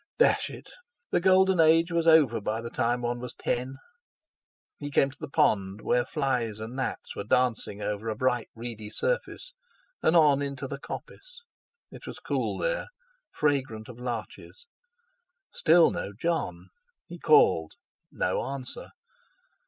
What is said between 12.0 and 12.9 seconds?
was cool there,